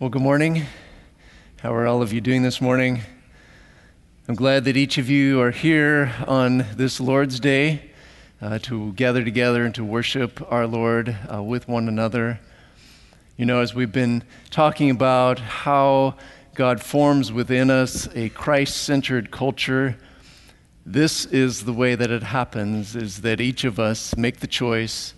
[0.00, 0.66] Well, good morning.
[1.60, 3.02] How are all of you doing this morning?
[4.26, 7.92] I'm glad that each of you are here on this Lord's Day
[8.42, 12.40] uh, to gather together and to worship our Lord uh, with one another.
[13.36, 16.16] You know, as we've been talking about how
[16.56, 19.96] God forms within us a Christ centered culture,
[20.84, 25.14] this is the way that it happens is that each of us make the choice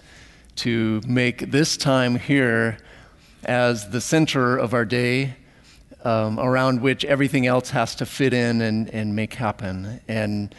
[0.56, 2.77] to make this time here
[3.46, 5.36] as the center of our day
[6.04, 10.00] um, around which everything else has to fit in and, and make happen.
[10.08, 10.54] And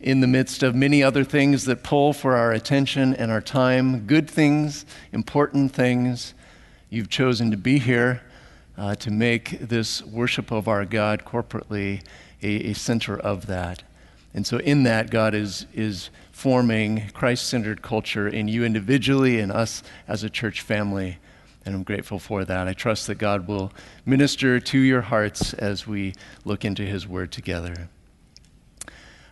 [0.00, 4.06] in the midst of many other things that pull for our attention and our time,
[4.06, 6.34] good things, important things,
[6.90, 8.22] you've chosen to be here
[8.76, 12.02] uh, to make this worship of our God corporately
[12.42, 13.82] a, a center of that.
[14.34, 19.50] And so, in that, God is, is forming Christ centered culture in you individually and
[19.50, 21.18] us as a church family
[21.64, 22.68] and I'm grateful for that.
[22.68, 23.72] I trust that God will
[24.06, 27.88] minister to your hearts as we look into His Word together.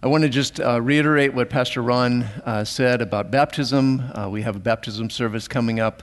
[0.02, 4.00] I want to just uh, reiterate what Pastor Ron uh, said about baptism.
[4.14, 6.02] Uh, we have a baptism service coming up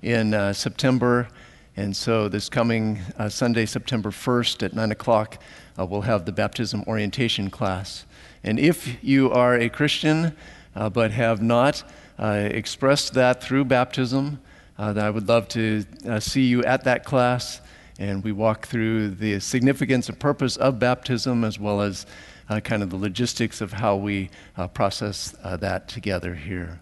[0.00, 1.28] in uh, September.
[1.76, 5.42] And so, this coming uh, Sunday, September 1st at 9 o'clock,
[5.78, 8.06] uh, we'll have the baptism orientation class.
[8.42, 10.34] And if you are a Christian
[10.74, 11.84] but have not
[12.18, 14.40] expressed that through baptism,
[14.78, 17.60] that I would love to uh, see you at that class.
[17.98, 22.06] And we walk through the significance and purpose of baptism as well as
[22.48, 26.80] uh, kind of the logistics of how we uh, process uh, that together here.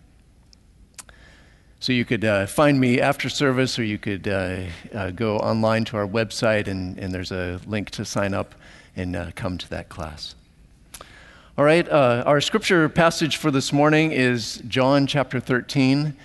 [1.80, 6.06] So you could uh, find me after service, or you could go online to our
[6.06, 8.54] website, and, and, there's a link to sign up
[8.94, 10.36] and come to that class.
[11.58, 16.16] All right, our scripture passage for this morning is John chapter 13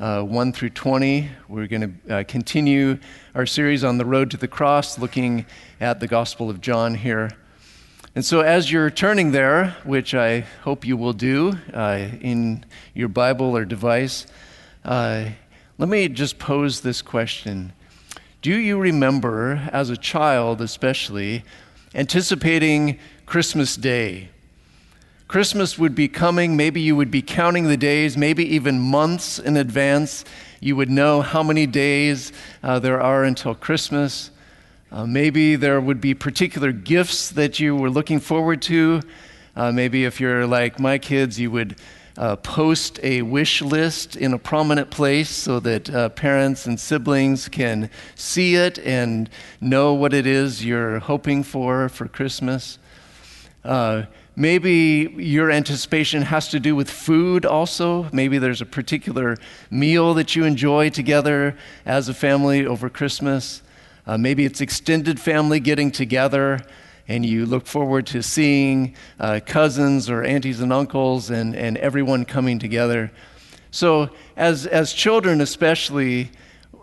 [0.00, 1.28] uh, 1 through 20.
[1.48, 2.98] We're going to uh, continue
[3.34, 5.46] our series on the road to the cross, looking
[5.80, 7.30] at the Gospel of John here.
[8.14, 12.64] And so, as you're turning there, which I hope you will do uh, in
[12.94, 14.26] your Bible or device,
[14.84, 15.30] uh,
[15.78, 17.72] let me just pose this question
[18.40, 21.44] Do you remember, as a child especially,
[21.94, 24.30] anticipating Christmas Day?
[25.28, 26.56] Christmas would be coming.
[26.56, 30.24] Maybe you would be counting the days, maybe even months in advance.
[30.58, 34.30] You would know how many days uh, there are until Christmas.
[34.90, 39.02] Uh, maybe there would be particular gifts that you were looking forward to.
[39.54, 41.76] Uh, maybe if you're like my kids, you would
[42.16, 47.50] uh, post a wish list in a prominent place so that uh, parents and siblings
[47.50, 49.28] can see it and
[49.60, 52.78] know what it is you're hoping for for Christmas.
[53.62, 54.04] Uh,
[54.38, 58.08] Maybe your anticipation has to do with food also.
[58.12, 59.36] Maybe there's a particular
[59.68, 63.62] meal that you enjoy together as a family over Christmas.
[64.06, 66.60] Uh, maybe it's extended family getting together
[67.08, 72.24] and you look forward to seeing uh, cousins or aunties and uncles and, and everyone
[72.24, 73.10] coming together.
[73.72, 76.30] So, as, as children, especially,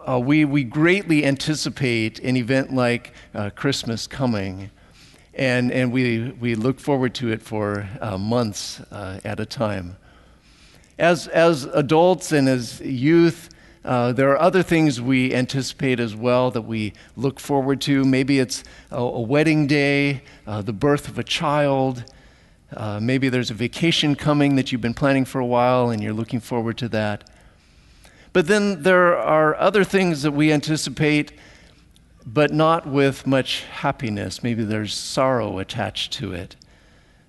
[0.06, 4.72] uh, we, we greatly anticipate an event like uh, Christmas coming
[5.36, 9.98] and, and we, we look forward to it for uh, months uh, at a time.
[10.98, 13.50] As, as adults and as youth,
[13.84, 18.06] uh, there are other things we anticipate as well that we look forward to.
[18.06, 22.06] Maybe it's a, a wedding day, uh, the birth of a child.
[22.76, 26.14] Uh, maybe there's a vacation coming that you've been planning for a while and you're
[26.14, 27.30] looking forward to that.
[28.34, 31.34] But then there are other things that we anticipate
[32.26, 34.42] but not with much happiness.
[34.42, 36.56] Maybe there's sorrow attached to it.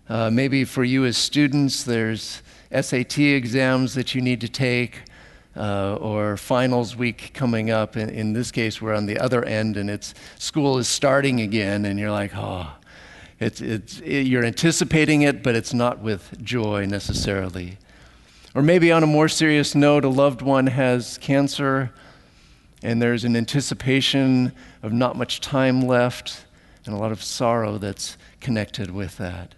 [0.08, 2.42] Uh, maybe for you as students, there's
[2.72, 5.02] SAT exams that you need to take,
[5.56, 7.96] uh, or finals week coming up.
[7.96, 11.84] In, in, this case, we're on the other end, and it's school is starting again,
[11.84, 12.68] and you're like, oh,
[13.40, 17.78] it's, it's, it, you're anticipating it, but it's not with joy necessarily.
[18.54, 21.92] Or maybe on a more serious note, a loved one has cancer
[22.86, 24.52] and there's an anticipation
[24.84, 26.44] of not much time left
[26.84, 29.56] and a lot of sorrow that's connected with that.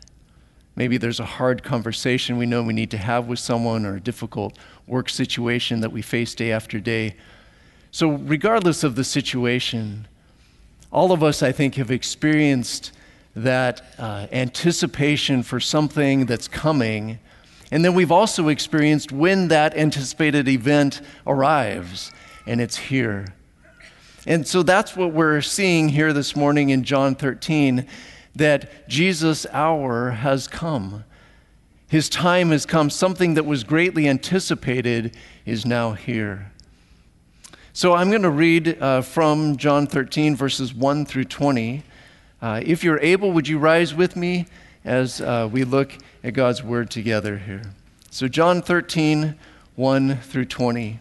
[0.76, 4.00] Maybe there's a hard conversation we know we need to have with someone or a
[4.00, 7.16] difficult work situation that we face day after day.
[7.90, 10.08] So, regardless of the situation,
[10.90, 12.92] all of us, I think, have experienced
[13.36, 17.18] that uh, anticipation for something that's coming.
[17.70, 22.10] And then we've also experienced when that anticipated event arrives
[22.48, 23.26] and it's here.
[24.26, 27.86] And so that's what we're seeing here this morning in John 13
[28.34, 31.04] that Jesus' hour has come.
[31.88, 32.90] His time has come.
[32.90, 36.52] Something that was greatly anticipated is now here.
[37.72, 41.82] So I'm going to read uh, from John 13, verses 1 through 20.
[42.40, 44.46] Uh, if you're able, would you rise with me
[44.84, 45.92] as uh, we look
[46.24, 47.62] at God's word together here?
[48.10, 49.36] So, John 13,
[49.76, 51.00] 1 through 20.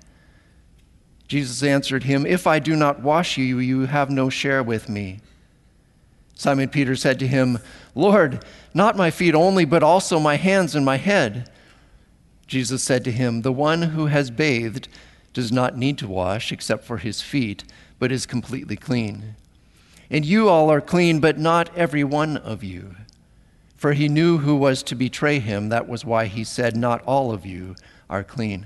[1.31, 5.21] Jesus answered him, If I do not wash you, you have no share with me.
[6.35, 7.57] Simon Peter said to him,
[7.95, 8.43] Lord,
[8.73, 11.49] not my feet only, but also my hands and my head.
[12.47, 14.89] Jesus said to him, The one who has bathed
[15.31, 17.63] does not need to wash except for his feet,
[17.97, 19.35] but is completely clean.
[20.09, 22.97] And you all are clean, but not every one of you.
[23.77, 25.69] For he knew who was to betray him.
[25.69, 27.77] That was why he said, Not all of you
[28.09, 28.65] are clean.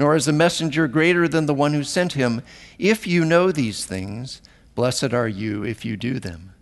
[0.00, 2.40] nor is a messenger greater than the one who sent him.
[2.78, 4.40] If you know these things,
[4.74, 6.54] blessed are you if you do them.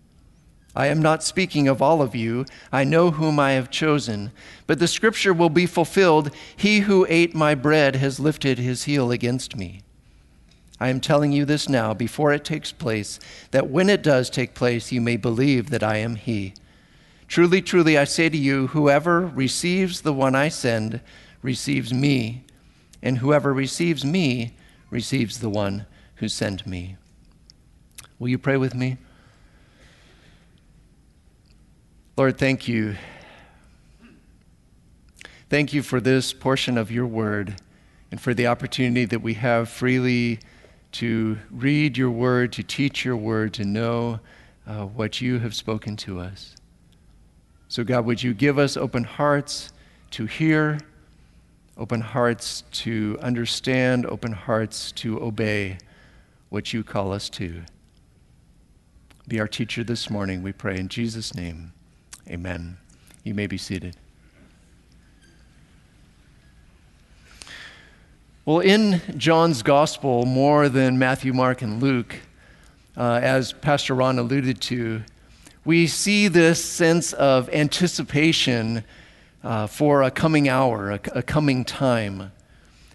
[0.74, 2.46] I am not speaking of all of you.
[2.72, 4.32] I know whom I have chosen.
[4.66, 9.12] But the scripture will be fulfilled He who ate my bread has lifted his heel
[9.12, 9.82] against me.
[10.80, 13.20] I am telling you this now before it takes place,
[13.52, 16.54] that when it does take place, you may believe that I am He.
[17.28, 21.00] Truly, truly, I say to you, whoever receives the one I send
[21.40, 22.42] receives me
[23.02, 24.54] and whoever receives me
[24.90, 25.86] receives the one
[26.16, 26.96] who sent me.
[28.18, 28.96] Will you pray with me?
[32.16, 32.96] Lord, thank you.
[35.48, 37.60] Thank you for this portion of your word
[38.10, 40.40] and for the opportunity that we have freely
[40.92, 44.20] to read your word, to teach your word, to know
[44.66, 46.56] uh, what you have spoken to us.
[47.68, 49.72] So, God, would you give us open hearts
[50.12, 50.80] to hear?
[51.78, 55.78] Open hearts to understand, open hearts to obey
[56.48, 57.62] what you call us to.
[59.28, 61.72] Be our teacher this morning, we pray in Jesus' name.
[62.28, 62.78] Amen.
[63.22, 63.96] You may be seated.
[68.44, 72.16] Well, in John's gospel, more than Matthew, Mark, and Luke,
[72.96, 75.02] uh, as Pastor Ron alluded to,
[75.64, 78.82] we see this sense of anticipation
[79.42, 82.32] uh, for a coming hour, a, a coming time.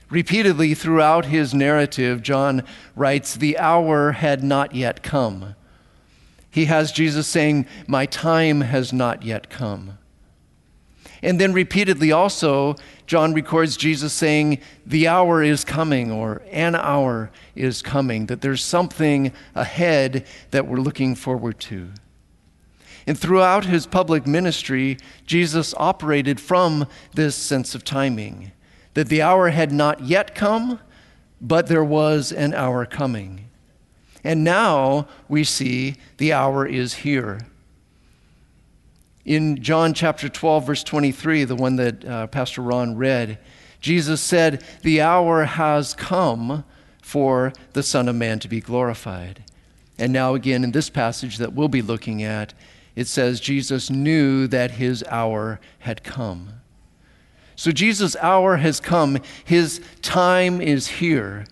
[0.10, 2.64] Repeatedly throughout his narrative, John
[2.96, 5.56] writes, The hour had not yet come.
[6.52, 9.98] He has Jesus saying, My time has not yet come.
[11.24, 12.76] And then repeatedly also,
[13.08, 18.64] John records Jesus saying, The hour is coming, or an hour is coming, that there's
[18.64, 21.90] something ahead that we're looking forward to.
[23.06, 28.52] And throughout his public ministry, Jesus operated from this sense of timing
[28.94, 30.80] that the hour had not yet come,
[31.42, 33.50] but there was an hour coming.
[34.24, 37.42] And now we see the hour is here.
[39.26, 43.40] In John chapter 12, verse 23, the one that uh, Pastor Ron read,
[43.80, 46.64] Jesus said, The hour has come
[47.02, 49.44] for the Son of Man to be glorified.
[49.98, 52.54] And now, again, in this passage that we'll be looking at,
[52.96, 56.50] it says Jesus knew that his hour had come.
[57.56, 61.46] So Jesus' hour has come, his time is here.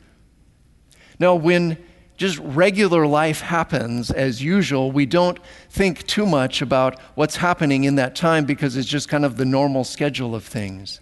[1.19, 1.77] Now, when
[2.17, 7.95] just regular life happens as usual, we don't think too much about what's happening in
[7.95, 10.99] that time because it's just kind of the normal schedule of things.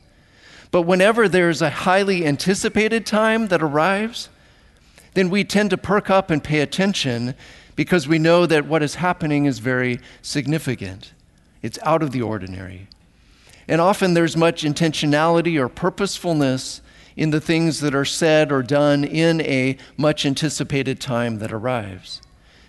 [0.72, 4.30] But whenever there's a highly anticipated time that arrives,
[5.14, 7.36] then we tend to perk up and pay attention
[7.80, 11.14] because we know that what is happening is very significant.
[11.62, 12.90] It's out of the ordinary.
[13.70, 16.82] And often there's much intentionality or purposefulness
[17.16, 22.22] in the things that are said or done in a much anticipated time that arrives.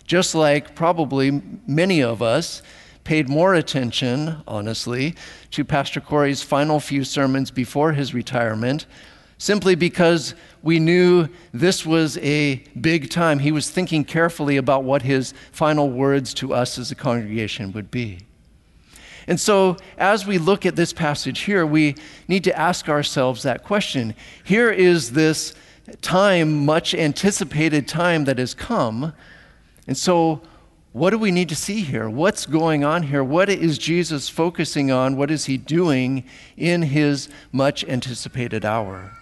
[0.06, 2.62] Just like probably many of us
[3.02, 5.16] paid more attention, honestly,
[5.50, 8.86] to Pastor Corey's final few sermons before his retirement,
[9.38, 13.38] simply because we knew this was a big time.
[13.38, 17.90] He was thinking carefully about what his final words to us as a congregation would
[17.90, 18.18] be.
[19.26, 21.94] And so, as we look at this passage here, we
[22.26, 24.14] need to ask ourselves that question.
[24.44, 25.54] Here is this
[26.02, 29.12] time, much anticipated time that has come.
[29.86, 30.42] And so,
[30.92, 32.10] what do we need to see here?
[32.10, 33.22] What's going on here?
[33.22, 35.16] What is Jesus focusing on?
[35.16, 36.24] What is he doing
[36.56, 39.16] in his much anticipated hour?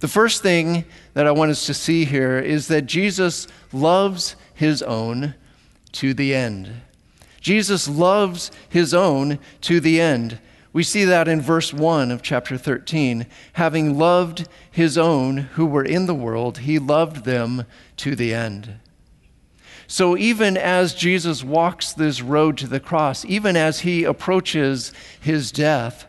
[0.00, 4.82] The first thing that I want us to see here is that Jesus loves his
[4.82, 5.34] own
[5.92, 6.82] to the end.
[7.40, 10.38] Jesus loves his own to the end.
[10.72, 13.26] We see that in verse 1 of chapter 13.
[13.54, 17.64] Having loved his own who were in the world, he loved them
[17.96, 18.78] to the end.
[19.90, 25.50] So, even as Jesus walks this road to the cross, even as he approaches his
[25.50, 26.04] death,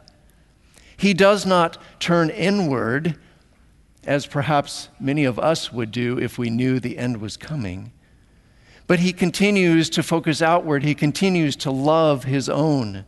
[0.98, 3.18] he does not turn inward,
[4.06, 7.92] as perhaps many of us would do if we knew the end was coming.
[8.88, 10.84] But he continues to focus outward.
[10.84, 13.06] He continues to love his own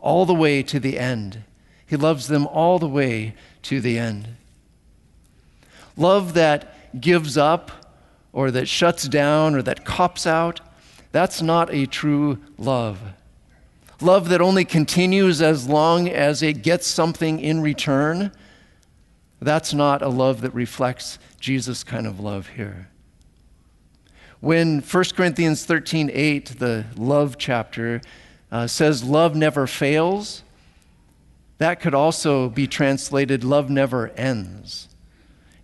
[0.00, 1.42] all the way to the end.
[1.86, 4.36] He loves them all the way to the end.
[5.96, 7.70] Love that gives up
[8.32, 10.60] or that shuts down or that cops out,
[11.12, 13.00] that's not a true love.
[14.02, 18.30] Love that only continues as long as it gets something in return,
[19.40, 22.88] that's not a love that reflects Jesus' kind of love here.
[24.40, 28.00] When 1 Corinthians 13 8, the love chapter,
[28.50, 30.42] uh, says love never fails,
[31.58, 34.88] that could also be translated love never ends.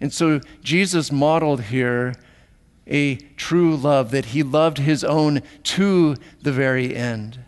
[0.00, 2.14] And so Jesus modeled here
[2.86, 7.38] a true love, that he loved his own to the very end.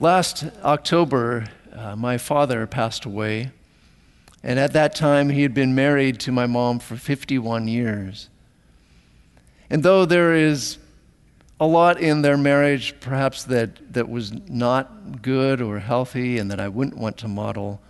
[0.00, 3.50] Last October, uh, my father passed away,
[4.42, 8.28] and at that time he had been married to my mom for 51 years.
[9.68, 10.78] And though there is
[11.60, 16.58] a lot in their marriage, perhaps that, that was not good or healthy and that
[16.58, 17.80] I wouldn't want to model,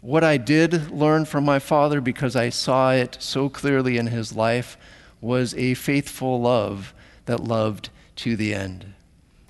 [0.00, 4.36] what I did learn from my father, because I saw it so clearly in his
[4.36, 4.76] life,
[5.20, 8.94] was a faithful love that loved to the end.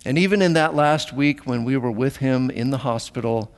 [0.09, 3.53] And even in that last week when we were with him in the hospital,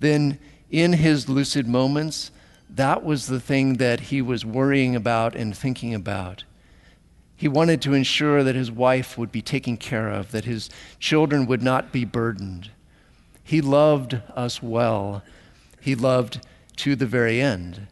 [0.00, 0.40] then
[0.72, 2.32] in his lucid moments,
[2.68, 6.42] that was the thing that he was worrying about and thinking about.
[7.36, 10.68] He wanted to ensure that his wife would be taken care of, that his
[10.98, 12.72] children would not be burdened.
[13.44, 15.22] He loved us well.
[15.80, 16.44] He loved
[16.78, 17.86] to the very end.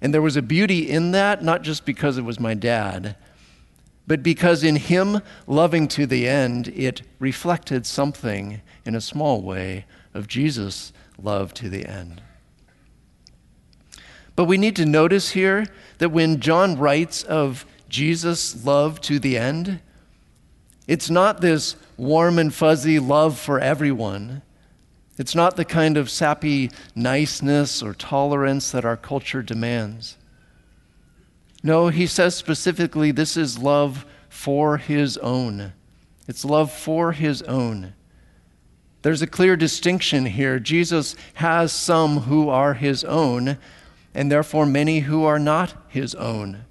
[0.00, 3.16] And there was a beauty in that, not just because it was my dad,
[4.08, 9.84] but because in him loving to the end, it reflected something in a small way
[10.12, 12.20] of Jesus' love to the end.
[14.34, 15.66] But we need to notice here
[15.98, 19.80] that when John writes of Jesus' love to the end.
[20.86, 24.42] It's not this warm and fuzzy love for everyone.
[25.16, 30.17] It's not the kind of sappy niceness or tolerance that our culture demands.
[31.68, 35.74] No, he says specifically this is love for his own.
[36.26, 37.92] It's love for his own.
[39.02, 40.58] There's a clear distinction here.
[40.58, 43.58] Jesus has some who are his own,
[44.14, 46.64] and therefore many who are not his own.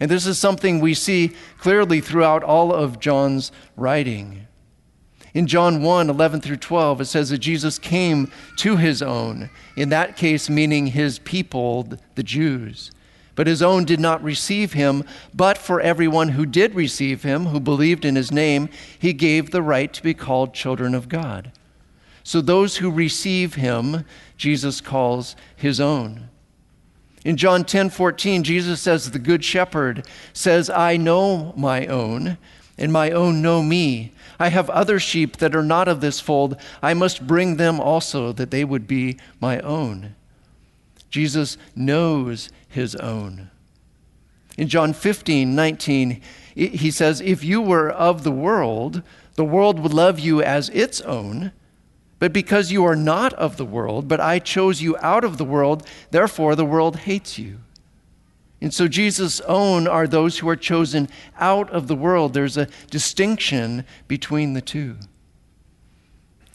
[0.00, 4.46] And this is something we see clearly throughout all of John's writing.
[5.34, 9.90] In John 1 11 through 12, it says that Jesus came to his own, in
[9.90, 12.92] that case, meaning his people, the Jews.
[13.40, 17.58] But his own did not receive him, but for everyone who did receive him, who
[17.58, 18.68] believed in his name,
[18.98, 21.50] he gave the right to be called children of God.
[22.22, 24.04] So those who receive him,
[24.36, 26.28] Jesus calls his own.
[27.24, 32.36] In John 10 14, Jesus says, The good shepherd says, I know my own,
[32.76, 34.12] and my own know me.
[34.38, 36.60] I have other sheep that are not of this fold.
[36.82, 40.14] I must bring them also, that they would be my own.
[41.10, 43.50] Jesus knows his own.
[44.56, 46.20] In John 15 19,
[46.54, 49.02] he says, If you were of the world,
[49.34, 51.52] the world would love you as its own.
[52.18, 55.44] But because you are not of the world, but I chose you out of the
[55.44, 57.60] world, therefore the world hates you.
[58.60, 62.34] And so Jesus' own are those who are chosen out of the world.
[62.34, 64.98] There's a distinction between the two.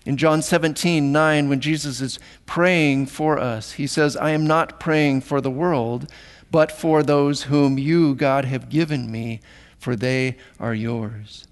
[0.06, 4.80] In John 17, 9, when Jesus is praying for us, he says, I am not
[4.80, 6.12] praying for the world,
[6.52, 9.42] but for those whom you, God, have given me,
[9.80, 11.48] for they are yours.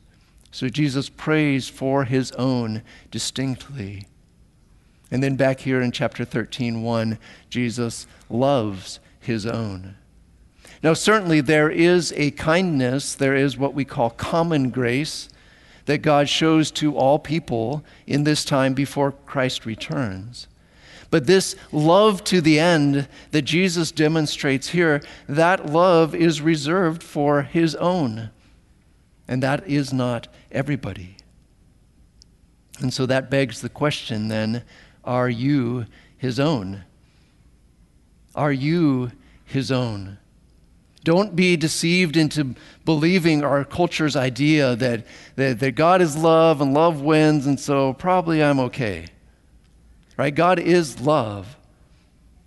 [0.52, 4.06] So Jesus prays for his own distinctly.
[5.10, 7.18] And then back here in chapter 13, 1,
[7.50, 9.96] Jesus loves his own.
[10.84, 15.30] Now, certainly there is a kindness, there is what we call common grace
[15.86, 20.48] that God shows to all people in this time before Christ returns.
[21.10, 27.44] But this love to the end that Jesus demonstrates here, that love is reserved for
[27.44, 28.32] his own.
[29.28, 31.18] And that is not everybody.
[32.80, 34.64] And so that begs the question then
[35.04, 35.86] are you
[36.18, 36.84] his own?
[38.34, 39.12] Are you
[39.46, 40.18] his own?
[41.04, 42.56] Don't be deceived into
[42.86, 45.06] believing our culture's idea that,
[45.36, 49.08] that, that God is love and love wins, and so probably I'm okay.
[50.16, 50.34] Right?
[50.34, 51.58] God is love,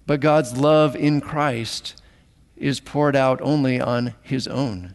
[0.07, 2.01] but God's love in Christ
[2.57, 4.95] is poured out only on his own.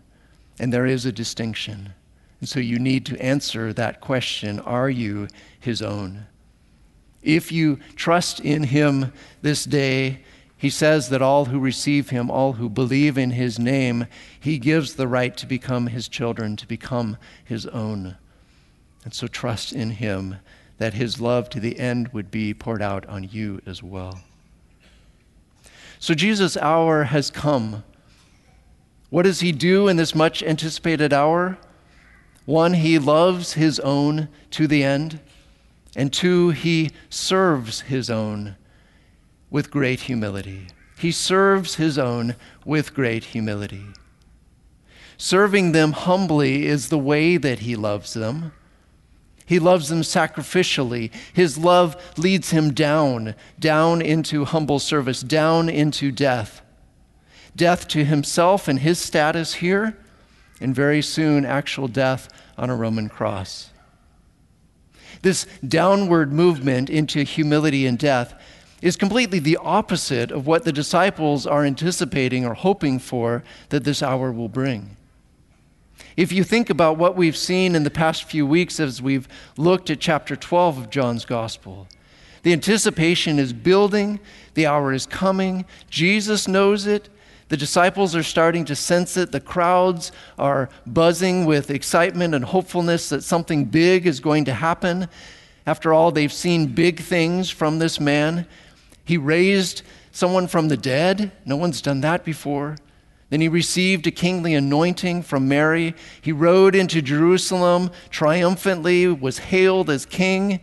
[0.59, 1.93] And there is a distinction.
[2.39, 5.27] And so you need to answer that question Are you
[5.59, 6.25] his own?
[7.21, 9.13] If you trust in him
[9.43, 10.21] this day,
[10.61, 14.05] he says that all who receive him, all who believe in his name,
[14.39, 18.15] he gives the right to become his children, to become his own.
[19.03, 20.35] And so trust in him
[20.77, 24.21] that his love to the end would be poured out on you as well.
[25.97, 27.83] So Jesus' hour has come.
[29.09, 31.57] What does he do in this much anticipated hour?
[32.45, 35.21] One, he loves his own to the end.
[35.95, 38.57] And two, he serves his own
[39.51, 40.67] with great humility.
[40.97, 43.85] He serves his own with great humility.
[45.17, 48.53] Serving them humbly is the way that he loves them.
[49.45, 51.11] He loves them sacrificially.
[51.33, 56.61] His love leads him down, down into humble service, down into death.
[57.55, 59.97] Death to himself and his status here,
[60.61, 63.71] and very soon, actual death on a Roman cross.
[65.21, 68.33] This downward movement into humility and death
[68.81, 74.01] is completely the opposite of what the disciples are anticipating or hoping for that this
[74.01, 74.97] hour will bring.
[76.17, 79.89] If you think about what we've seen in the past few weeks as we've looked
[79.89, 81.87] at chapter 12 of John's Gospel,
[82.43, 84.19] the anticipation is building,
[84.55, 87.09] the hour is coming, Jesus knows it.
[87.49, 89.33] The disciples are starting to sense it.
[89.33, 95.09] The crowds are buzzing with excitement and hopefulness that something big is going to happen.
[95.65, 98.47] After all, they've seen big things from this man.
[99.03, 101.31] He raised someone from the dead.
[101.45, 102.77] No one's done that before.
[103.29, 105.95] Then he received a kingly anointing from Mary.
[106.21, 110.59] He rode into Jerusalem triumphantly, was hailed as king.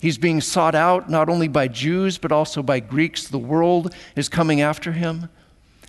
[0.00, 3.26] He's being sought out not only by Jews, but also by Greeks.
[3.26, 5.28] The world is coming after him.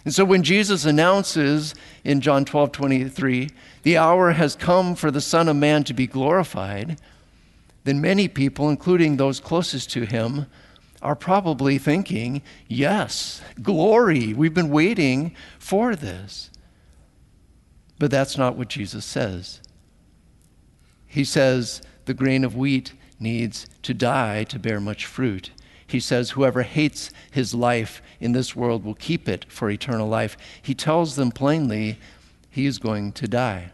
[0.04, 3.50] And so when Jesus announces in John 12 23,
[3.84, 7.00] the hour has come for the Son of Man to be glorified,
[7.84, 10.48] then many people, including those closest to him,
[11.02, 16.50] are probably thinking, yes, glory, we've been waiting for this.
[17.98, 19.62] But that's not what Jesus says.
[21.06, 25.52] He says the grain of wheat needs to die to bear much fruit.
[25.86, 30.38] He says, Whoever hates his life in this world will keep it for eternal life.
[30.62, 31.98] He tells them plainly,
[32.50, 33.72] He is going to die.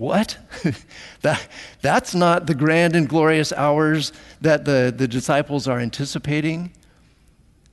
[0.00, 0.38] What?
[1.20, 1.46] that,
[1.82, 6.72] that's not the grand and glorious hours that the, the disciples are anticipating.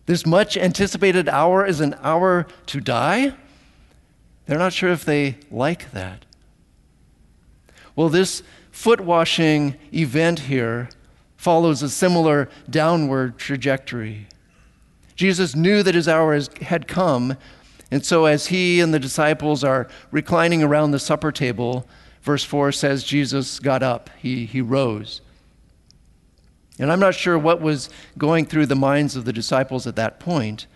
[0.08, 3.32] This much anticipated hour is an hour to die?
[4.46, 6.26] They're not sure if they like that.
[7.96, 10.90] Well, this foot washing event here
[11.38, 14.28] follows a similar downward trajectory.
[15.16, 17.38] Jesus knew that his hour had come,
[17.90, 21.88] and so as he and the disciples are reclining around the supper table,
[22.28, 25.22] Verse 4 says Jesus got up, he, he rose.
[26.78, 30.20] And I'm not sure what was going through the minds of the disciples at that
[30.20, 30.68] point,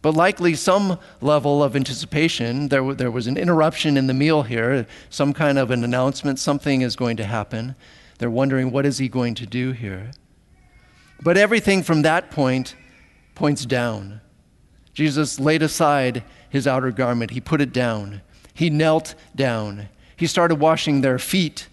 [0.00, 2.68] but likely some level of anticipation.
[2.68, 6.80] There, there was an interruption in the meal here, some kind of an announcement, something
[6.80, 7.76] is going to happen.
[8.18, 10.10] They're wondering, what is he going to do here?
[11.22, 12.76] But everything from that point
[13.34, 14.22] points down.
[14.94, 18.22] Jesus laid aside his outer garment, he put it down,
[18.54, 21.68] he knelt down, he started washing their feet,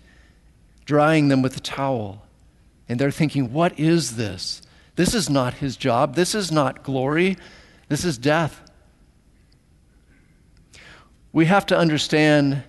[0.86, 2.26] drying them with a towel.
[2.90, 4.62] And they're thinking, what is this?
[4.96, 6.16] This is not his job.
[6.16, 7.38] This is not glory.
[7.88, 8.62] This is death.
[11.34, 12.64] we have to understand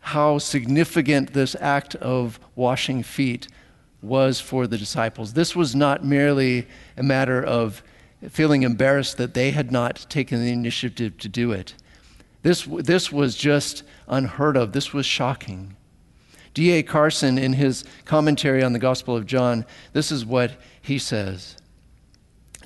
[0.00, 3.48] how significant this act of washing feet
[4.02, 5.34] was for the disciples.
[5.34, 7.82] This was not merely a matter of
[8.30, 11.74] feeling embarrassed that they had not taken the initiative to do it.
[12.42, 14.72] This, this was just unheard of.
[14.72, 15.76] This was shocking.
[16.54, 16.82] D.A.
[16.82, 21.56] Carson, in his commentary on the Gospel of John, this is what he says.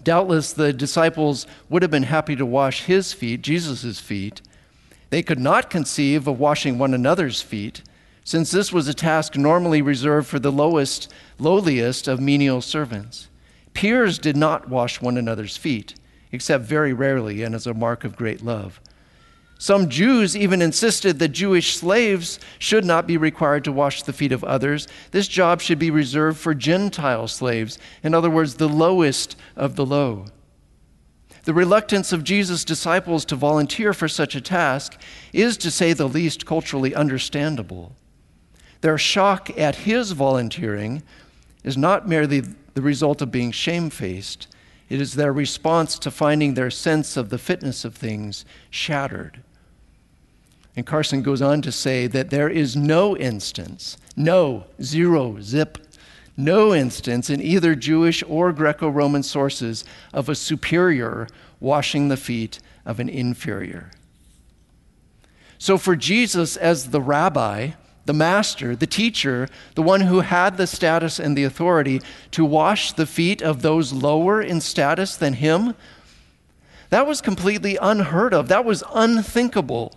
[0.03, 4.43] Doubtless the disciples would have been happy to wash his feet, Jesus' feet.
[5.11, 7.83] They could not conceive of washing one another's feet,
[8.23, 13.29] since this was a task normally reserved for the lowest, lowliest of menial servants.
[13.75, 15.95] Peers did not wash one another's feet,
[16.33, 18.81] except very rarely and as a mark of great love.
[19.59, 24.33] Some Jews even insisted that Jewish slaves should not be required to wash the feet
[24.33, 24.89] of others.
[25.11, 29.87] This job should be reserved for Gentile slaves, in other words, the lowest of the
[29.87, 30.27] low.
[31.45, 35.01] The reluctance of Jesus' disciples to volunteer for such a task
[35.33, 37.95] is, to say the least, culturally understandable.
[38.81, 41.03] Their shock at his volunteering
[41.63, 42.41] is not merely
[42.75, 44.49] the result of being shamefaced,
[44.89, 49.43] it is their response to finding their sense of the fitness of things shattered.
[50.77, 55.79] And Carson goes on to say that there is no instance, no, zero, zip,
[56.37, 61.29] no instance in either Jewish or Greco Roman sources of a superior
[61.61, 63.91] washing the feet of an inferior.
[65.59, 67.71] So, for Jesus as the rabbi,
[68.05, 72.93] the master, the teacher, the one who had the status and the authority to wash
[72.93, 75.75] the feet of those lower in status than him,
[76.91, 78.49] that was completely unheard of.
[78.49, 79.95] That was unthinkable.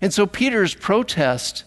[0.00, 1.64] And so Peter's protest,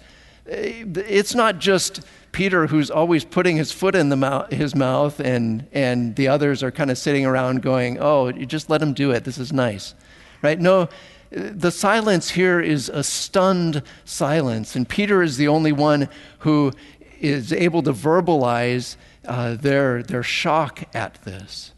[0.47, 5.19] eh, it's not just Peter who's always putting his foot in the mouth, his mouth
[5.19, 8.93] and, and the others are kind of sitting around going, oh, you just let him
[8.93, 9.23] do it.
[9.23, 9.95] This is nice.
[10.41, 10.59] Right?
[10.59, 10.87] No,
[11.29, 16.09] the silence here is a stunned silence, and Peter is the only one
[16.39, 16.71] who
[17.19, 21.73] is able to verbalize uh, their, their shock at this.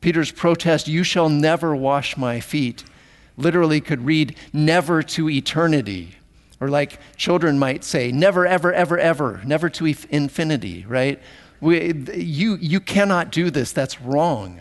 [0.00, 2.84] Peter's protest, You shall never wash my feet,
[3.36, 6.16] literally could read, Never to eternity.
[6.60, 11.20] Or like children might say, Never, ever, ever, ever, never to infinity, right?
[11.60, 13.72] We, you, you cannot do this.
[13.72, 14.60] That's wrong.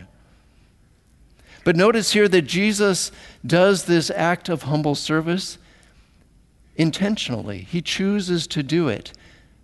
[1.63, 3.11] But notice here that Jesus
[3.45, 5.57] does this act of humble service
[6.75, 7.59] intentionally.
[7.59, 9.13] He chooses to do it.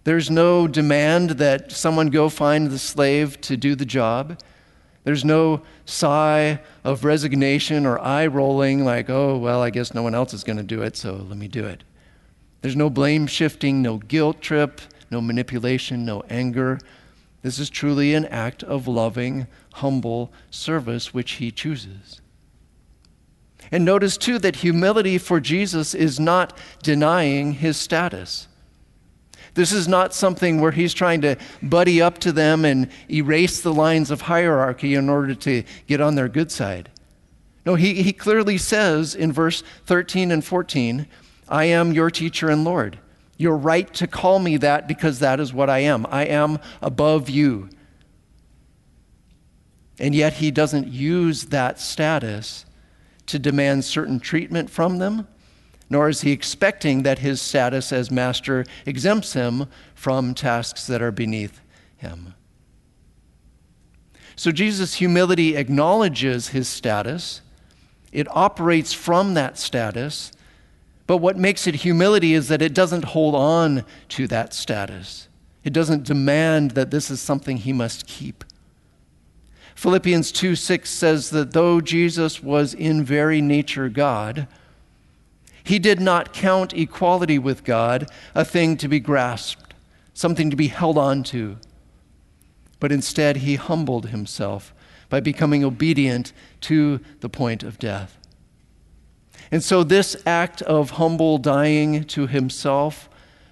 [0.05, 4.39] There's no demand that someone go find the slave to do the job.
[5.03, 10.15] There's no sigh of resignation or eye rolling, like, oh, well, I guess no one
[10.15, 11.83] else is going to do it, so let me do it.
[12.61, 16.79] There's no blame shifting, no guilt trip, no manipulation, no anger.
[17.41, 22.21] This is truly an act of loving, humble service which he chooses.
[23.71, 28.48] And notice too that humility for Jesus is not denying his status.
[29.59, 33.73] This is not something where he's trying to buddy up to them and erase the
[33.73, 36.89] lines of hierarchy in order to get on their good side.
[37.65, 41.07] No, he, he clearly says in verse 13 and 14,
[41.49, 42.99] I am your teacher and Lord.
[43.35, 46.05] You're right to call me that because that is what I am.
[46.09, 47.69] I am above you.
[49.99, 52.65] And yet, he doesn't use that status
[53.25, 55.27] to demand certain treatment from them,
[55.89, 61.11] nor is he expecting that his status as master exempts him from tasks that are
[61.11, 61.61] beneath
[61.97, 62.33] him.
[64.35, 67.41] So, Jesus' humility acknowledges his status,
[68.11, 70.31] it operates from that status
[71.09, 75.27] but what makes it humility is that it doesn't hold on to that status.
[75.63, 78.43] It doesn't demand that this is something he must keep.
[79.73, 84.47] Philippians 2 6 says that though Jesus was in very nature God,
[85.69, 89.75] he did not count equality with God a thing to be grasped,
[90.15, 91.57] something to be held on to.
[92.79, 94.73] But instead, he humbled himself
[95.09, 98.17] by becoming obedient to the point of death.
[99.51, 103.07] And so, this act of humble dying to himself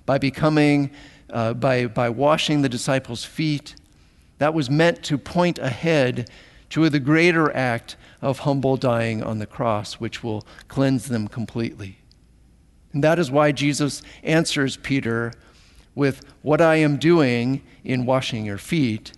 [0.07, 0.89] by becoming,
[1.29, 3.75] uh, by, by washing the disciples' feet,
[4.39, 6.31] that was meant to point ahead
[6.71, 11.99] to the greater act of humble dying on the cross, which will cleanse them completely.
[12.93, 15.33] And that is why Jesus answers Peter
[15.95, 19.11] with, What I am doing in washing your feet,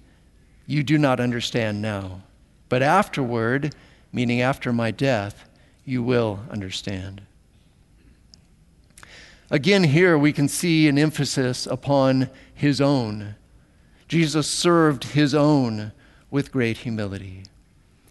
[0.66, 2.22] you do not understand now.
[2.70, 3.74] But afterward,
[4.12, 5.50] meaning after my death,
[5.86, 7.22] you will understand.
[9.52, 13.36] Again, here we can see an emphasis upon his own.
[14.08, 15.92] Jesus served his own
[16.30, 17.44] with great humility.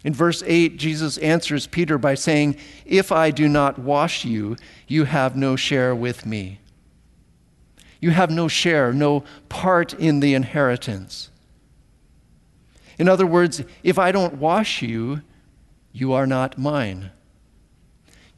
[0.08, 5.04] In verse 8, Jesus answers Peter by saying, If I do not wash you, you
[5.04, 6.60] have no share with me.
[8.00, 11.28] You have no share, no part in the inheritance.
[12.98, 15.20] In other words, if I don't wash you,
[15.92, 17.10] you are not mine.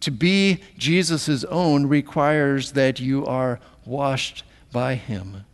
[0.00, 5.44] To be Jesus' own requires that you are washed by him.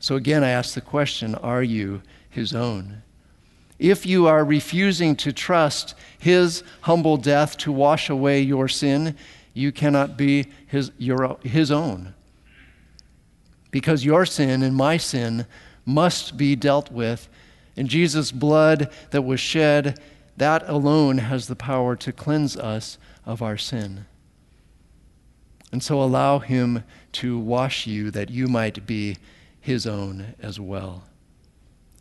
[0.00, 3.03] So again, I ask the question are you his own?
[3.78, 9.16] If you are refusing to trust his humble death to wash away your sin,
[9.52, 12.14] you cannot be his, your, his own.
[13.70, 15.46] Because your sin and my sin
[15.84, 17.28] must be dealt with.
[17.76, 19.98] And Jesus' blood that was shed,
[20.36, 24.06] that alone has the power to cleanse us of our sin.
[25.72, 29.16] And so allow him to wash you that you might be
[29.60, 31.04] his own as well.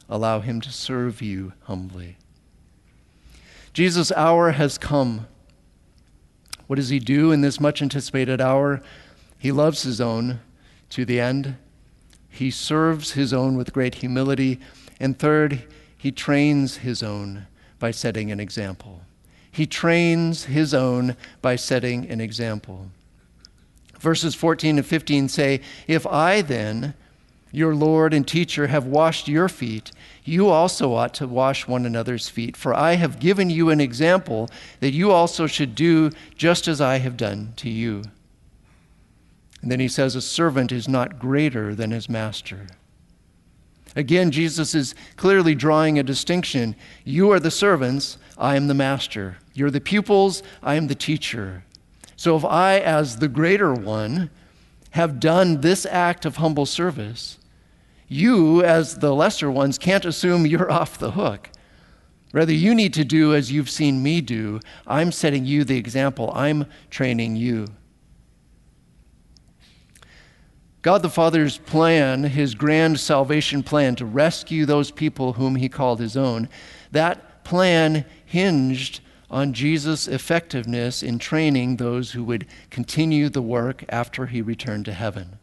[0.10, 2.18] Allow him to serve you humbly.
[3.74, 5.28] Jesus' hour has come.
[6.68, 8.82] What does he do in this much anticipated hour?
[9.38, 10.40] He loves his own
[10.90, 11.58] to the end.
[12.30, 14.60] He serves his own with great humility.
[15.00, 15.64] And third,
[15.98, 17.48] he trains his own
[17.80, 19.02] by setting an example.
[19.52, 22.90] He trains his own by setting an example.
[24.00, 26.94] Verses 14 and 15 say, If I then,
[27.54, 29.92] your Lord and teacher, have washed your feet,
[30.24, 32.58] you also ought to wash one another's feet.
[32.58, 36.98] For I have given you an example that you also should do just as I
[36.98, 38.02] have done to you.
[39.62, 42.66] And then he says, A servant is not greater than his master.
[43.96, 46.76] Again, Jesus is clearly drawing a distinction.
[47.06, 49.38] You are the servants, I am the master.
[49.54, 51.66] You're the pupils, I am the teacher.
[52.16, 54.32] So if I, as the greater one,
[54.92, 57.38] have done this act of humble service,
[58.14, 61.50] you, as the lesser ones, can't assume you're off the hook.
[62.32, 64.60] Rather, you need to do as you've seen me do.
[64.88, 67.68] I'm setting you the example, I'm training you.
[70.82, 76.00] God the Father's plan, his grand salvation plan to rescue those people whom he called
[76.00, 76.50] his own,
[76.92, 79.00] that plan hinged
[79.30, 84.94] on Jesus' effectiveness in training those who would continue the work after he returned to
[84.94, 85.40] heaven.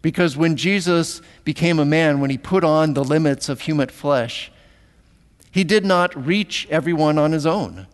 [0.00, 4.52] Because when Jesus became a man, when he put on the limits of human flesh,
[5.50, 7.86] he did not reach everyone on his own,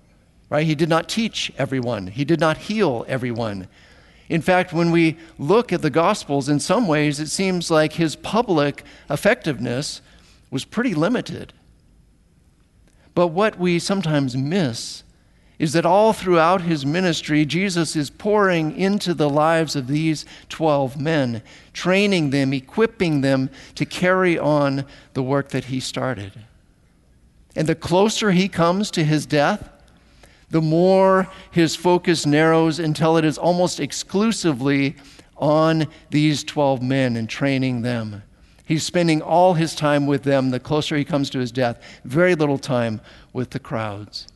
[0.50, 0.66] right?
[0.66, 3.68] He did not teach everyone, he did not heal everyone.
[4.28, 8.16] In fact, when we look at the Gospels, in some ways, it seems like his
[8.16, 10.00] public effectiveness
[10.50, 11.52] was pretty limited.
[13.14, 15.03] But what we sometimes miss
[15.58, 21.00] is that all throughout his ministry, Jesus is pouring into the lives of these 12
[21.00, 26.32] men, training them, equipping them to carry on the work that he started.
[27.54, 29.70] And the closer he comes to his death,
[30.50, 34.96] the more his focus narrows until it is almost exclusively
[35.36, 38.22] on these 12 men and training them.
[38.64, 42.34] He's spending all his time with them the closer he comes to his death, very
[42.34, 43.00] little time
[43.32, 44.26] with the crowds.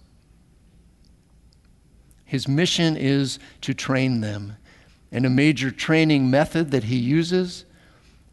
[2.29, 4.59] His mission is to train them.
[5.11, 7.65] And a major training method that he uses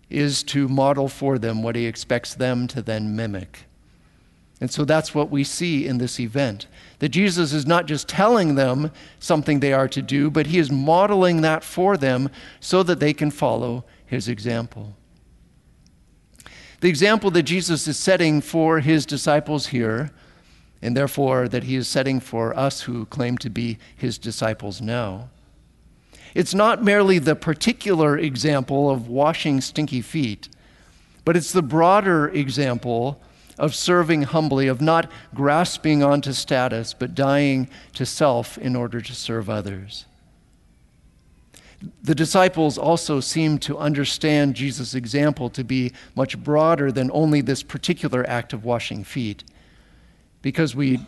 [0.09, 3.67] is to model for them what he expects them to then mimic.
[4.59, 6.67] And so that's what we see in this event.
[6.99, 10.69] That Jesus is not just telling them something they are to do, but he is
[10.69, 12.29] modeling that for them
[12.59, 14.93] so that they can follow his example.
[16.81, 20.11] The example that Jesus is setting for his disciples here,
[20.85, 25.29] and therefore that he is setting for us who claim to be his disciples now,
[26.35, 30.47] it's not merely the particular example of washing stinky feet,
[31.23, 33.19] but it's the broader example
[33.57, 39.15] of serving humbly, of not grasping onto status, but dying to self in order to
[39.15, 40.05] serve others.
[42.03, 47.63] The disciples also seem to understand Jesus' example to be much broader than only this
[47.63, 49.43] particular act of washing feet,
[50.45, 50.99] because we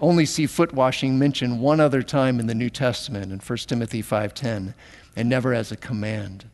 [0.00, 4.02] only see foot washing mentioned one other time in the New Testament in 1 Timothy
[4.02, 4.74] 5:10
[5.14, 6.46] and never as a command.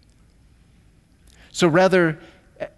[1.51, 2.18] So rather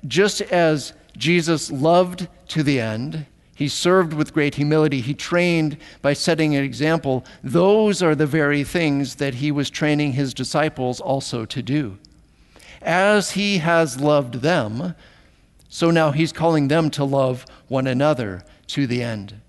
[0.06, 3.26] just as Jesus loved to the end.
[3.52, 5.00] He served with great humility.
[5.00, 7.24] He trained by setting an example.
[7.42, 11.98] Those are the very things that he was training his disciples also to do.
[12.80, 14.94] As he has loved them,
[15.68, 19.40] so now he's calling them to love one another to the end.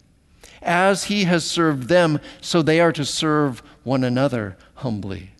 [0.62, 5.32] As he has served them, so they are to serve one another humbly.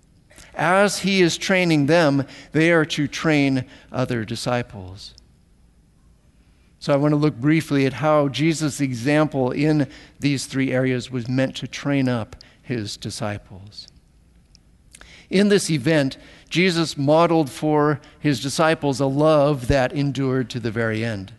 [0.56, 5.14] As he is training them, they are to train other disciples.
[6.80, 9.88] So I want to look briefly at how Jesus' example in
[10.20, 13.88] these three areas was meant to train up his disciples.
[15.30, 16.18] In this event,
[16.50, 21.34] Jesus modeled for his disciples a love that endured to the very end.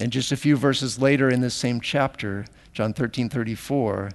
[0.00, 4.10] And just a few verses later in this same chapter, John 13 34,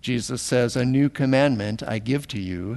[0.00, 2.76] Jesus says, A new commandment I give to you,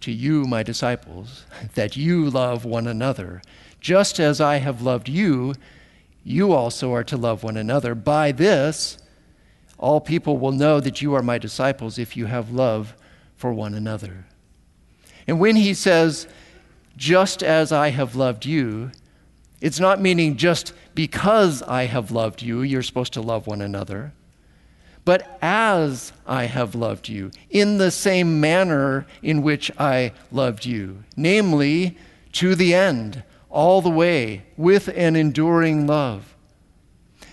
[0.00, 3.40] to you, my disciples, that you love one another.
[3.80, 5.54] Just as I have loved you,
[6.22, 7.94] you also are to love one another.
[7.94, 8.98] By this,
[9.78, 12.94] all people will know that you are my disciples if you have love
[13.36, 14.26] for one another.
[15.26, 16.26] And when he says,
[16.96, 18.90] just as I have loved you,
[19.60, 24.12] it's not meaning just because I have loved you, you're supposed to love one another,
[25.04, 31.04] but as I have loved you, in the same manner in which I loved you,
[31.16, 31.96] namely
[32.32, 36.34] to the end, all the way, with an enduring love.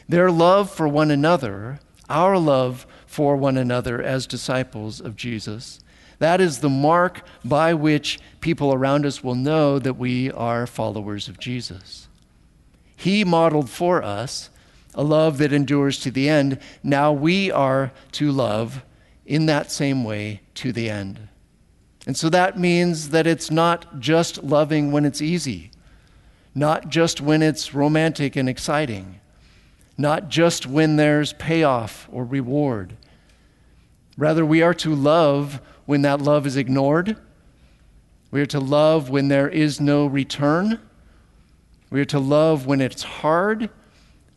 [0.08, 5.80] Their love for one another, our love for one another as disciples of Jesus,
[6.20, 11.28] that is the mark by which people around us will know that we are followers
[11.28, 12.01] of Jesus.
[13.02, 14.52] He modeled for us
[14.94, 16.60] a love that endures to the end.
[16.84, 18.84] Now we are to love
[19.26, 21.28] in that same way to the end.
[22.06, 25.72] And so that means that it's not just loving when it's easy,
[26.54, 29.20] not just when it's romantic and exciting,
[29.98, 32.98] not just when there's payoff or reward.
[34.16, 37.18] Rather, we are to love when that love is ignored.
[38.30, 40.80] We are to love when there is no return.
[41.92, 43.70] We are to love when it's hard.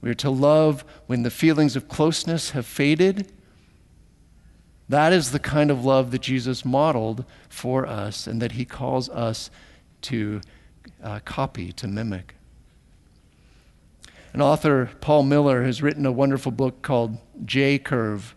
[0.02, 3.32] We are to love when the feelings of closeness have faded.
[4.88, 9.08] That is the kind of love that Jesus modeled for us and that he calls
[9.08, 9.50] us
[10.02, 10.42] to
[11.02, 12.34] uh, copy, to mimic.
[14.32, 18.34] An author, Paul Miller, has written a wonderful book called J Curve.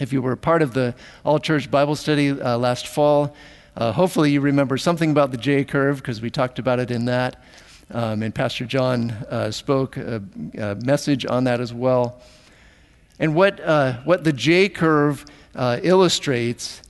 [0.00, 3.36] If you were part of the All Church Bible study uh, last fall,
[3.76, 7.04] uh, hopefully you remember something about the J curve because we talked about it in
[7.04, 7.42] that.
[7.90, 10.22] Um, and Pastor John uh, spoke a,
[10.58, 12.20] a, message on that as well.
[13.18, 16.82] And what, uh, what the J curve uh, illustrates,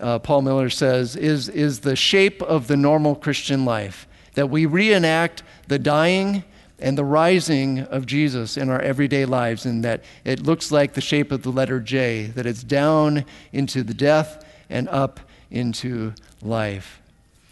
[0.00, 4.06] uh, Paul Miller says, is, is the shape of the normal Christian life.
[4.34, 6.44] That we reenact the dying
[6.78, 11.00] and the rising of Jesus in our everyday lives, and that it looks like the
[11.00, 17.00] shape of the letter J, that it's down into the death and up into life.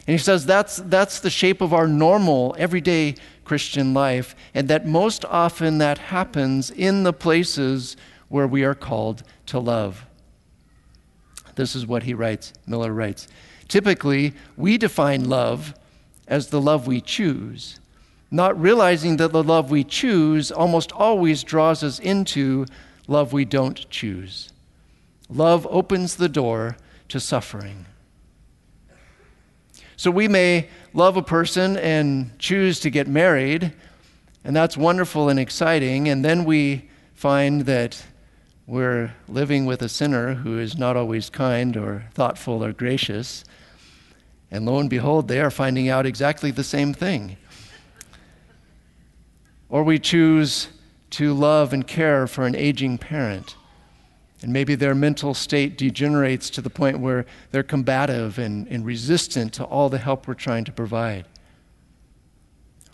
[0.06, 3.14] And he says that's, that's the shape of our normal, everyday
[3.44, 7.96] Christian life, and that most often that happens in the places
[8.28, 10.06] where we are called to love.
[11.54, 13.28] This is what he writes, Miller writes.
[13.68, 15.74] Typically, we define love
[16.26, 17.78] as the love we choose
[18.34, 22.66] not realizing that the love we choose almost always draws us into
[23.06, 24.52] love we don't choose.
[25.28, 26.76] Love opens the door
[27.08, 27.86] to suffering.
[29.96, 33.72] So we may love a person and choose to get married,
[34.42, 38.04] and that's wonderful and exciting, and then we find that
[38.66, 43.44] we're living with a sinner who is not always kind or thoughtful or gracious.
[44.50, 47.36] And lo and behold, they are finding out exactly the same thing.
[49.68, 50.68] Or we choose
[51.10, 53.56] to love and care for an aging parent.
[54.44, 59.52] And maybe their mental state degenerates to the point where they're combative and, and resistant
[59.54, 61.24] to all the help we're trying to provide.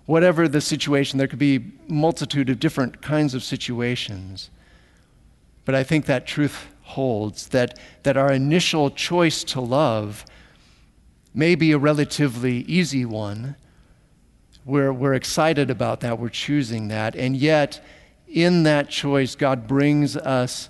[0.06, 4.50] Whatever the situation, there could be multitude of different kinds of situations.
[5.64, 10.24] But I think that truth holds that, that our initial choice to love
[11.34, 13.56] may be a relatively easy one
[14.64, 16.18] we're, we're excited about that.
[16.18, 17.16] We're choosing that.
[17.16, 17.84] And yet,
[18.28, 20.68] in that choice, God brings us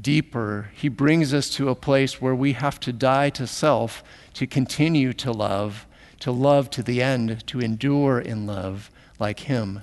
[0.00, 0.70] deeper.
[0.74, 4.02] He brings us to a place where we have to die to self
[4.34, 5.86] to continue to love,
[6.20, 9.82] to love to the end, to endure in love like Him.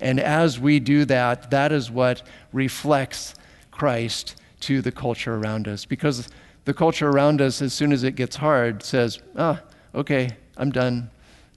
[0.00, 2.22] And as we do that, that is what
[2.52, 3.34] reflects
[3.70, 5.84] Christ to the culture around us.
[5.84, 6.28] Because
[6.64, 9.60] the culture around us, as soon as it gets hard, says, ah,
[9.94, 11.10] okay, I'm done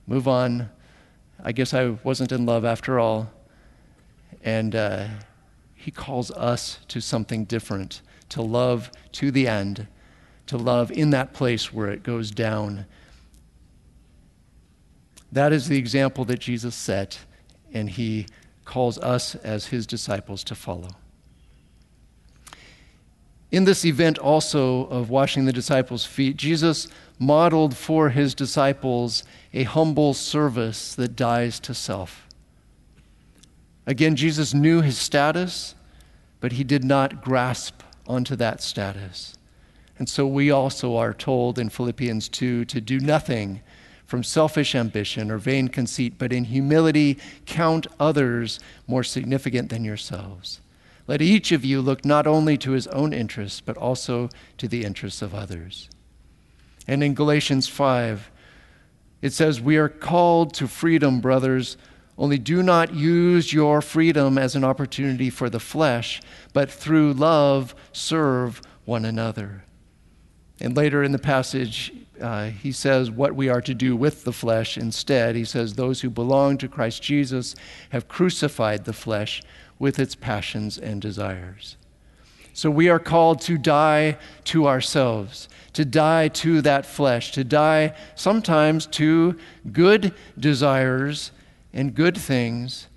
[0.07, 0.69] move on.
[1.43, 3.31] I guess I wasn't in love after all.
[4.43, 5.07] And uh,
[5.83, 9.85] he calls us to something different to love to the end,
[10.47, 12.85] to love in that place where it goes down.
[15.29, 17.19] That is the example that Jesus set,
[17.73, 18.27] and he
[18.63, 20.87] calls us as his disciples to follow.
[23.51, 26.87] In this event, also of washing the disciples' feet, Jesus
[27.19, 32.22] modeled for his disciples a humble service that dies to self.
[33.85, 35.75] Again, Jesus knew his status,
[36.39, 39.37] but he did not grasp onto that status.
[39.97, 43.61] And so we also are told in Philippians 2 to do nothing
[44.05, 50.61] from selfish ambition or vain conceit, but in humility count others more significant than yourselves.
[51.07, 54.85] Let each of you look not only to his own interests, but also to the
[54.85, 55.89] interests of others.
[56.87, 58.31] And in Galatians 5,
[59.21, 61.77] it says, We are called to freedom, brothers.
[62.17, 66.21] Only do not use your freedom as an opportunity for the flesh,
[66.53, 69.63] but through love serve one another.
[70.59, 71.91] And later in the passage,
[72.21, 75.35] uh, he says what we are to do with the flesh instead.
[75.35, 77.55] He says, Those who belong to Christ Jesus
[77.89, 79.41] have crucified the flesh
[79.79, 81.77] with its passions and desires.
[82.53, 87.95] So we are called to die to ourselves, to die to that flesh, to die
[88.13, 89.35] sometimes to
[89.71, 91.31] good desires
[91.73, 92.87] and good things,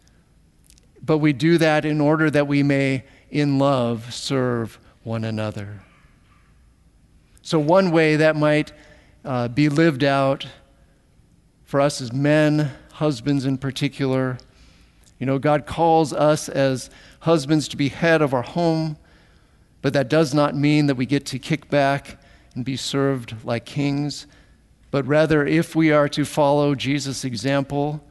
[1.03, 5.81] but we do that in order that we may, in love, serve one another.
[7.43, 8.73] So, one way that might
[9.25, 10.47] uh, be lived out
[11.65, 14.39] for us as men, husbands in particular,
[15.19, 18.97] you know, God calls us as husbands to be head of our home,
[19.81, 22.21] but that does not mean that we get to kick back
[22.55, 24.27] and be served like kings.
[24.91, 28.03] But rather, if we are to follow Jesus' example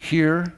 [0.00, 0.52] here,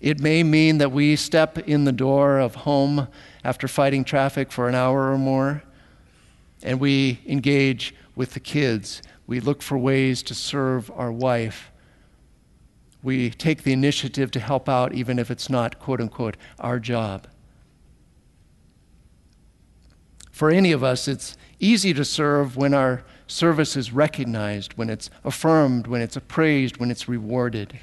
[0.00, 3.08] it may mean that we step in the door of home
[3.42, 5.64] after fighting traffic for an hour or more,
[6.62, 9.02] and we engage with the kids.
[9.26, 11.72] We look for ways to serve our wife
[13.02, 17.26] we take the initiative to help out, even if it's not, quote unquote, our job.
[20.30, 25.10] For any of us, it's easy to serve when our service is recognized, when it's
[25.24, 27.78] affirmed, when it's appraised, when it's rewarded.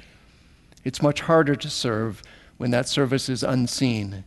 [0.86, 2.22] It's much harder to serve
[2.58, 4.22] when that service is unseen,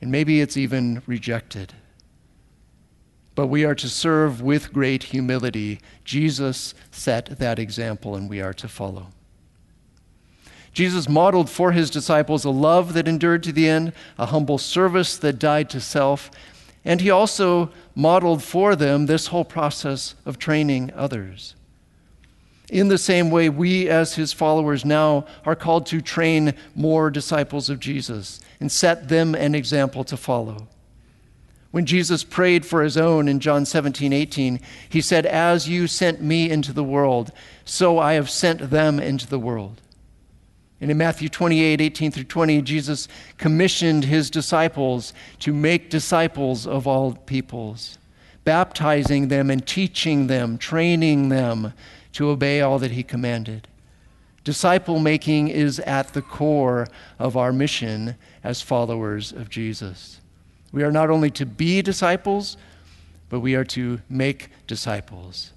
[0.00, 1.74] and maybe it's even rejected.
[3.36, 5.78] But we are to serve with great humility.
[6.04, 9.10] Jesus set that example, and we are to follow.
[10.72, 15.16] Jesus modeled for his disciples a love that endured to the end, a humble service
[15.18, 16.32] that died to self,
[16.84, 21.54] and he also modeled for them this whole process of training others.
[22.72, 27.68] In the same way, we as his followers now are called to train more disciples
[27.68, 30.68] of Jesus and set them an example to follow.
[31.70, 34.58] When Jesus prayed for his own in John 17, 18,
[34.88, 37.30] he said, As you sent me into the world,
[37.66, 39.82] so I have sent them into the world.
[40.80, 43.06] And in Matthew 28 18 through 20, Jesus
[43.36, 47.98] commissioned his disciples to make disciples of all peoples,
[48.44, 51.74] baptizing them and teaching them, training them
[52.12, 53.68] to obey all that he commanded.
[54.44, 56.88] Disciple making is at the core
[57.18, 60.20] of our mission as followers of Jesus.
[60.72, 62.56] We are not only to be disciples,
[63.28, 65.52] but we are to make disciples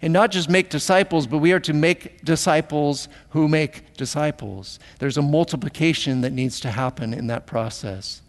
[0.00, 4.78] and not just make disciples, but we are to make disciples who make disciples.
[4.98, 8.22] There's a multiplication that needs to happen in that process.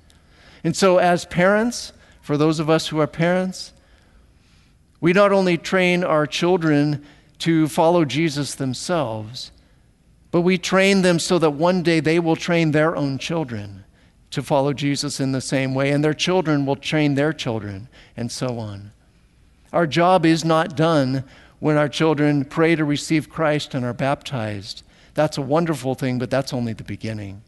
[0.64, 3.74] And so, as parents, for those of us who are parents,
[4.99, 7.05] we not only train our children
[7.39, 9.51] to follow Jesus themselves,
[10.31, 13.85] but we train them so that one day they will train their own children
[14.31, 18.31] to follow Jesus in the same way, and their children will train their children, and
[18.31, 18.91] so on.
[19.73, 21.23] Our job is not done
[21.59, 24.83] when our children pray to receive Christ and are baptized.
[25.13, 27.41] That's a wonderful thing, but that's only the beginning.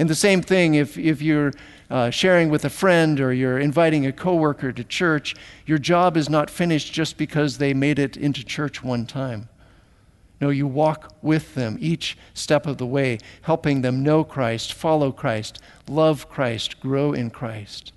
[0.00, 1.52] And the same thing if, if you're
[1.90, 5.36] uh, sharing with a friend or you're inviting a coworker to church,
[5.66, 9.50] your job is not finished just because they made it into church one time.
[10.40, 15.12] No, you walk with them each step of the way, helping them know Christ, follow
[15.12, 17.92] Christ, love Christ, grow in Christ.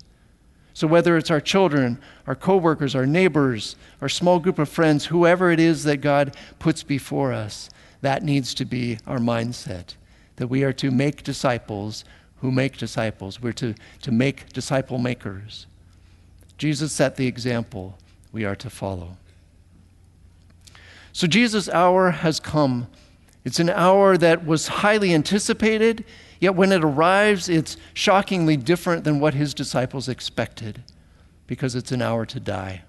[0.74, 5.50] So, whether it's our children, our coworkers, our neighbors, our small group of friends, whoever
[5.50, 7.70] it is that God puts before us,
[8.02, 9.94] that needs to be our mindset.
[10.36, 12.04] That we are to make disciples
[12.40, 13.40] who make disciples.
[13.40, 15.66] We're to, to make disciple makers.
[16.58, 17.98] Jesus set the example
[18.32, 19.16] we are to follow.
[21.12, 22.88] So, Jesus' hour has come.
[23.44, 26.04] It's an hour that was highly anticipated
[26.44, 30.82] Yet when it arrives, it's shockingly different than what his disciples expected
[31.46, 32.82] because it's an hour to die.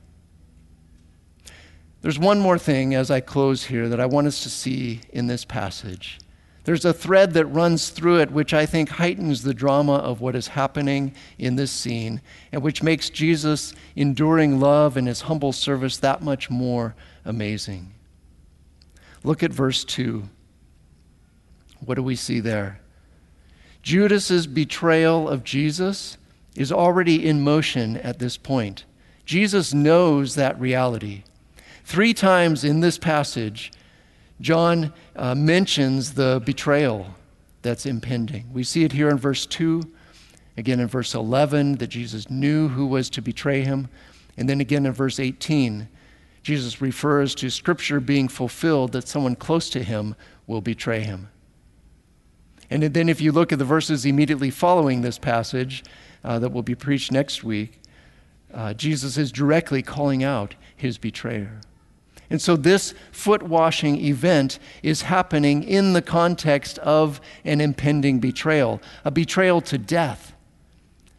[2.01, 5.27] There's one more thing as I close here that I want us to see in
[5.27, 6.19] this passage.
[6.65, 10.35] There's a thread that runs through it which I think heightens the drama of what
[10.35, 15.97] is happening in this scene and which makes Jesus' enduring love and his humble service
[15.97, 17.93] that much more amazing.
[19.23, 20.27] Look at verse 2.
[21.85, 22.81] What do we see there?
[23.83, 26.17] Judas's betrayal of Jesus
[26.55, 28.85] is already in motion at this point.
[29.23, 31.23] Jesus knows that reality.
[31.83, 33.71] Three times in this passage,
[34.41, 37.15] John uh, mentions the betrayal
[37.61, 38.51] that's impending.
[38.53, 39.81] We see it here in verse 2,
[40.57, 43.87] again in verse 11, that Jesus knew who was to betray him,
[44.37, 45.87] and then again in verse 18,
[46.43, 50.15] Jesus refers to Scripture being fulfilled that someone close to him
[50.45, 51.29] will betray him.
[52.69, 55.83] And then, if you look at the verses immediately following this passage
[56.23, 57.79] uh, that will be preached next week,
[58.53, 61.61] uh, Jesus is directly calling out his betrayer.
[62.29, 68.81] And so, this foot washing event is happening in the context of an impending betrayal,
[69.03, 70.33] a betrayal to death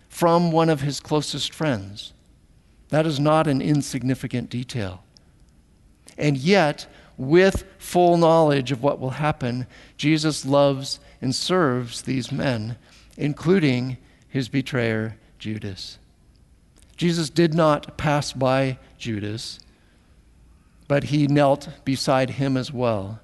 [0.08, 2.12] from one of his closest friends.
[2.88, 5.02] That is not an insignificant detail.
[6.18, 6.86] And yet,
[7.16, 12.76] with full knowledge of what will happen, Jesus loves and serves these men,
[13.16, 13.98] including
[14.28, 15.98] his betrayer, Judas.
[16.96, 19.60] Jesus did not pass by Judas,
[20.88, 23.20] but he knelt beside him as well.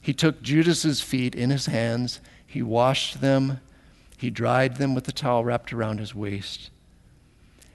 [0.00, 3.60] He took Judas's feet in his hands, he washed them,
[4.16, 6.70] he dried them with the towel wrapped around his waist.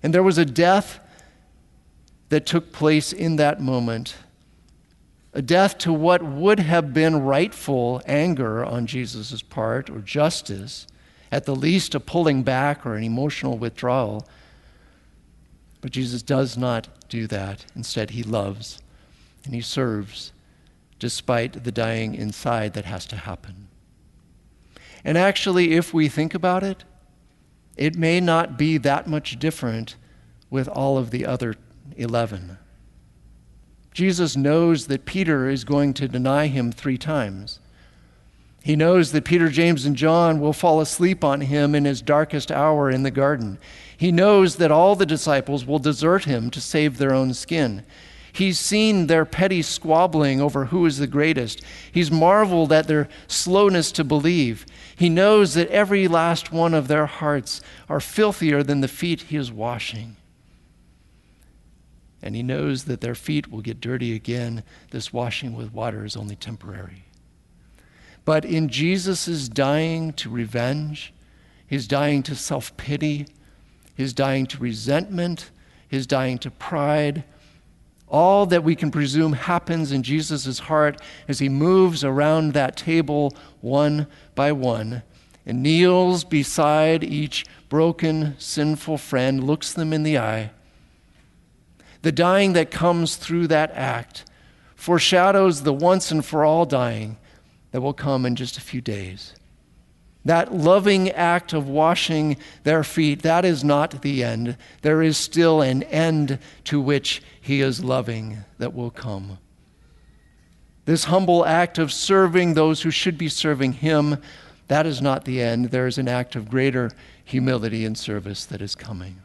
[0.02, 1.00] And there was a death
[2.30, 4.16] that took place in that moment
[5.34, 10.86] a death to what would have been rightful anger on Jesus' part or justice,
[11.32, 14.28] at the least a pulling back or an emotional withdrawal.
[15.82, 17.66] But Jesus does not do that.
[17.76, 18.83] Instead, he loves
[19.46, 20.32] and he serves
[21.00, 23.68] despite the dying inside that has to happen.
[25.04, 26.86] And actually, if we think about it,
[27.76, 29.96] it may not be that much different
[30.50, 31.56] with all of the other
[31.98, 32.58] 11.
[33.94, 37.60] Jesus knows that Peter is going to deny him three times.
[38.64, 42.50] He knows that Peter, James, and John will fall asleep on him in his darkest
[42.50, 43.60] hour in the garden.
[43.98, 47.86] He knows that all the disciples will desert him to save their own skin.
[48.34, 51.62] He's seen their petty squabbling over who is the greatest.
[51.92, 54.66] He's marveled at their slowness to believe.
[54.98, 59.38] He knows that every last one of their hearts are filthier than the feet he
[59.38, 60.18] is washing
[62.24, 64.64] and he knows that their feet will get dirty again.
[64.92, 67.04] This washing with water is only temporary.
[68.24, 71.14] But in Jesus' dying to revenge,
[71.68, 73.28] his dying to self pity,
[73.94, 75.52] his dying to resentment,
[75.90, 77.26] his dying to pride,
[78.14, 83.34] all that we can presume happens in Jesus' heart as he moves around that table
[83.60, 85.04] one by one
[85.46, 90.52] and kneels beside each broken, sinful friend, looks them in the eye
[92.04, 94.26] the dying that comes through that act
[94.76, 97.18] foreshadows the once and for all dying
[97.72, 99.34] that will come in just a few days.
[100.26, 104.58] That loving act of washing their feet, that is not the end.
[104.82, 109.38] There is still an end to which He is loving that will come.
[110.86, 114.18] This humble act of serving those who should be serving Him,
[114.68, 115.72] that is not the end.
[115.72, 116.92] There is an act of greater
[117.26, 119.22] humility and service that is coming.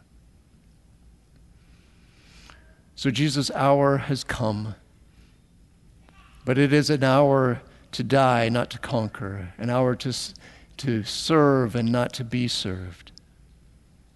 [2.96, 4.74] So Jesus' hour has come.
[6.44, 7.60] But it is an hour
[7.92, 10.12] to die, not to conquer, an hour to,
[10.78, 13.12] to serve and not to be served.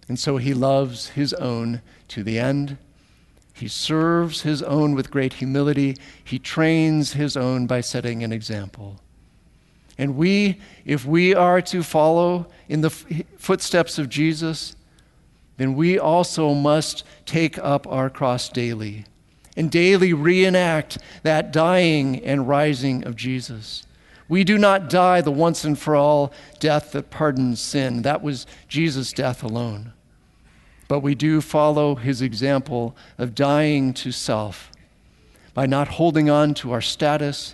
[0.07, 2.77] And so he loves his own to the end.
[3.53, 5.95] He serves his own with great humility.
[6.23, 8.99] He trains his own by setting an example.
[9.97, 14.75] And we, if we are to follow in the footsteps of Jesus,
[15.57, 19.05] then we also must take up our cross daily
[19.55, 23.85] and daily reenact that dying and rising of Jesus.
[24.33, 28.01] We do not die the once and for all death that pardons sin.
[28.01, 29.93] That was Jesus' death alone.
[30.87, 34.71] But we do follow his example of dying to self
[35.53, 37.53] by not holding on to our status,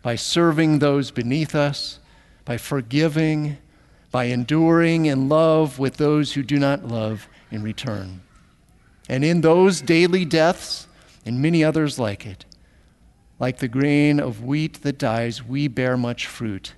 [0.00, 1.98] by serving those beneath us,
[2.44, 3.58] by forgiving,
[4.12, 8.20] by enduring in love with those who do not love in return.
[9.08, 10.86] And in those daily deaths,
[11.26, 12.44] and many others like it,
[13.38, 16.74] like the grain of wheat that dies, we bear much fruit,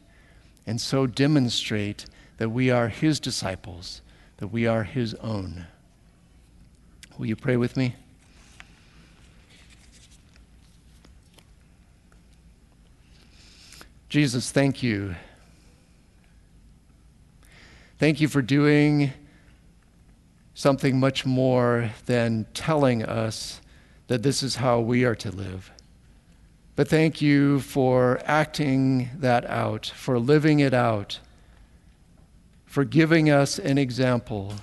[0.66, 2.06] and so demonstrate
[2.38, 4.02] that we are His disciples,
[4.38, 5.66] that we are His own.
[7.18, 7.94] Will you pray with me?
[14.08, 15.16] Jesus, thank you.
[17.98, 19.12] Thank you for doing
[20.54, 23.60] something much more than telling us
[24.06, 25.72] that this is how we are to live.
[26.76, 31.20] But thank you for acting that out, for living it out,
[32.66, 34.54] for giving us an example.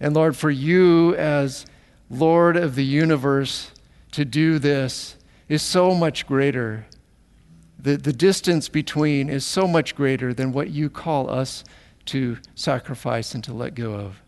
[0.00, 1.66] And Lord, for you as
[2.10, 3.70] Lord of the universe
[4.10, 5.16] to do this
[5.48, 6.86] is so much greater.
[7.78, 11.62] The, the distance between is so much greater than what you call us
[12.06, 14.20] to sacrifice and to let go of.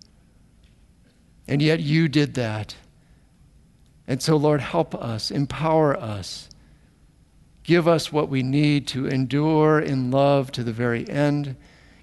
[1.49, 2.77] And yet you did that.
[4.07, 6.49] And so, Lord, help us, empower us.
[7.63, 11.57] Give us what we need to endure in love to the very end.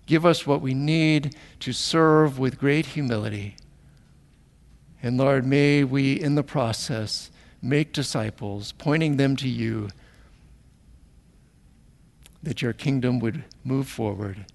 [0.08, 3.56] Give us what we need to serve with great humility.
[5.04, 7.30] And Lord, may we in the process
[7.62, 9.90] make disciples, pointing them to you,
[12.42, 14.46] that your kingdom would move forward.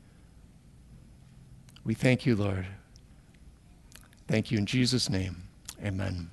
[1.84, 2.66] We thank you, Lord.
[4.26, 5.44] Thank you in Jesus' name.
[5.84, 6.30] Amen.